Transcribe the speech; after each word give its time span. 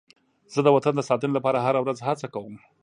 زه 0.53 0.59
د 0.63 0.67
وطن 0.75 0.93
د 0.97 1.01
ساتنې 1.09 1.33
لپاره 1.37 1.57
هره 1.65 1.79
ورځ 1.81 1.97
هڅه 2.07 2.27
کوم. 2.33 2.55